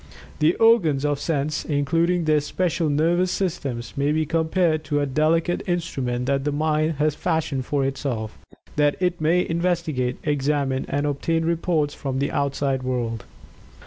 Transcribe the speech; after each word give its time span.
The 0.39 0.55
organs 0.55 1.05
of 1.05 1.19
sense, 1.19 1.63
including 1.63 2.23
their 2.25 2.39
special 2.39 2.89
nervous 2.89 3.29
systems, 3.31 3.93
may 3.95 4.11
be 4.11 4.25
compared 4.25 4.83
to 4.85 4.99
a 4.99 5.05
delicate 5.05 5.61
instrument 5.67 6.25
that 6.25 6.43
the 6.43 6.51
mind 6.51 6.93
has 6.93 7.13
fashioned 7.13 7.67
for 7.67 7.85
itself, 7.85 8.35
that 8.77 8.95
it 8.99 9.21
may 9.21 9.47
investigate, 9.47 10.17
examine 10.23 10.87
and 10.89 11.05
obtain 11.05 11.45
reports 11.45 11.93
from 11.93 12.17
the 12.17 12.31
outside 12.31 12.81
world. 12.81 13.25